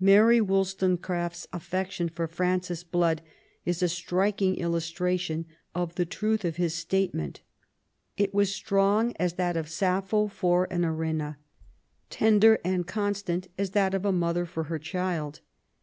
Mary 0.00 0.40
WoUstonecraft's 0.40 1.46
affection 1.52 2.08
for 2.08 2.26
Frances 2.26 2.82
Blood 2.82 3.20
is 3.66 3.82
a 3.82 3.90
striking 3.90 4.56
illustration 4.56 5.44
of 5.74 5.96
the 5.96 6.06
truth 6.06 6.46
of 6.46 6.56
his 6.56 6.72
statement* 6.74 7.42
It 8.16 8.32
was 8.32 8.50
strong 8.54 9.12
as 9.16 9.34
that 9.34 9.54
of 9.54 9.66
a 9.66 9.68
Sappho 9.68 10.28
for 10.28 10.66
an 10.72 10.82
Erinna; 10.86 11.36
tender 12.08 12.58
and 12.64 12.86
constant 12.86 13.48
as 13.58 13.72
that 13.72 13.92
of 13.92 14.06
a 14.06 14.12
mother 14.12 14.46
for 14.46 14.62
her 14.64 14.78
child. 14.78 15.40